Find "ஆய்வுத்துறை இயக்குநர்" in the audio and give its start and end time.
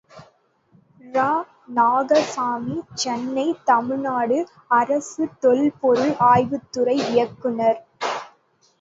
6.33-7.81